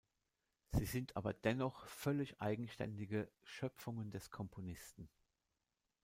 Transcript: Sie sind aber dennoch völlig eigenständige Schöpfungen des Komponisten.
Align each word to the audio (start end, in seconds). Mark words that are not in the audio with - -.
Sie 0.71 0.87
sind 0.87 1.15
aber 1.15 1.31
dennoch 1.31 1.85
völlig 1.87 2.41
eigenständige 2.41 3.29
Schöpfungen 3.43 4.09
des 4.09 4.31
Komponisten. 4.31 5.07